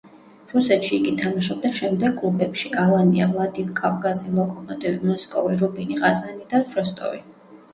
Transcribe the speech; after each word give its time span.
რუსეთში 0.51 0.89
იგი 0.99 1.11
თამაშობდა 1.17 1.69
შემდეგ 1.79 2.15
კლუბებში: 2.21 2.71
„ალანია“ 2.85 3.27
ვლადიკავკაზი, 3.35 4.33
„ლოკომოტივი“ 4.39 5.11
მოსკოვი, 5.13 5.59
„რუბინი“ 5.63 6.01
ყაზანი 6.05 6.49
და 6.57 6.65
„როსტოვი“. 6.75 7.23